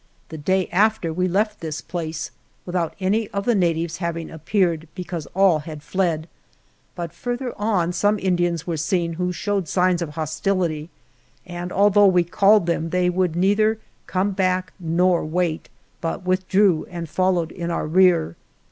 The 0.29 0.37
day 0.39 0.67
after 0.71 1.13
we 1.13 1.27
left 1.27 1.59
this 1.59 1.79
place, 1.79 2.31
with 2.65 2.75
out 2.75 2.95
any 2.99 3.27
of 3.27 3.45
the 3.45 3.53
natives 3.53 3.97
having 3.97 4.31
appeared, 4.31 4.87
be 4.95 5.03
cause 5.03 5.27
all 5.35 5.59
had 5.59 5.83
fled, 5.83 6.27
but 6.95 7.13
further 7.13 7.53
on 7.55 7.93
some 7.93 8.17
In 8.17 8.35
dians 8.35 8.65
were 8.65 8.77
seen 8.77 9.13
who 9.13 9.31
showed 9.31 9.67
signs 9.67 10.01
of 10.01 10.15
hos 10.15 10.41
tility, 10.41 10.89
and 11.45 11.71
although 11.71 12.07
we 12.07 12.23
called 12.23 12.65
them 12.65 12.89
they 12.89 13.11
would 13.11 13.35
neither 13.35 13.77
come 14.07 14.31
back 14.31 14.73
nor 14.79 15.23
wait, 15.23 15.69
but 16.01 16.23
with 16.25 16.47
drew 16.47 16.87
and 16.89 17.07
followed 17.07 17.51
in 17.51 17.69
our 17.69 17.85
rear. 17.85 18.35